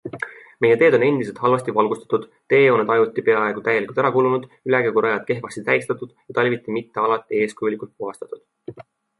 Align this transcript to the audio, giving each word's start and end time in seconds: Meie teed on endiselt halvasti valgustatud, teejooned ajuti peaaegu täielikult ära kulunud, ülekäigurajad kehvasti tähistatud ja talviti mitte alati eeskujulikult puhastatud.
Meie 0.63 0.77
teed 0.81 0.95
on 0.97 1.03
endiselt 1.07 1.41
halvasti 1.43 1.75
valgustatud, 1.79 2.23
teejooned 2.53 2.93
ajuti 2.95 3.25
peaaegu 3.27 3.63
täielikult 3.67 4.01
ära 4.05 4.13
kulunud, 4.17 4.49
ülekäigurajad 4.73 5.29
kehvasti 5.31 5.65
tähistatud 5.69 6.17
ja 6.17 6.39
talviti 6.41 6.79
mitte 6.79 7.05
alati 7.11 7.43
eeskujulikult 7.45 7.97
puhastatud. 8.03 8.47